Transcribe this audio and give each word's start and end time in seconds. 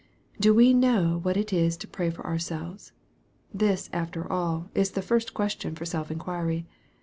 Do 0.39 0.51
we 0.55 0.73
know 0.73 1.19
what 1.21 1.37
it 1.37 1.53
is 1.53 1.77
to 1.77 1.87
pray 1.87 2.09
for 2.09 2.25
ourselves? 2.25 2.91
This, 3.53 3.87
after 3.93 4.27
all, 4.33 4.71
is 4.73 4.89
the 4.93 5.01
first 5.03 5.35
question 5.35 5.75
for 5.75 5.85
self 5.85 6.09
inquiry. 6.09 6.65